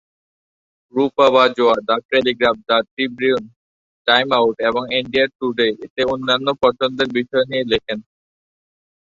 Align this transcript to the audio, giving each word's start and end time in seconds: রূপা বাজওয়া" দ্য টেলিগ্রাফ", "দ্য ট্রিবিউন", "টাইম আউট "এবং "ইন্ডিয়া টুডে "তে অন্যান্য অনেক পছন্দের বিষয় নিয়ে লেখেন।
রূপা 0.93 1.27
বাজওয়া" 1.35 1.75
দ্য 1.87 1.97
টেলিগ্রাফ", 2.09 2.55
"দ্য 2.61 2.77
ট্রিবিউন", 2.91 3.43
"টাইম 4.07 4.27
আউট 4.33 4.55
"এবং 4.69 4.83
"ইন্ডিয়া 4.99 5.25
টুডে 5.37 5.67
"তে 5.93 6.01
অন্যান্য 6.13 6.47
অনেক 6.47 6.61
পছন্দের 6.63 7.09
বিষয় 7.17 7.45
নিয়ে 7.47 7.65
লেখেন। 7.71 7.99